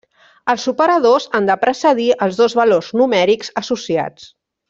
[0.53, 4.29] Els operadors han de precedir els dos valors numèrics associats.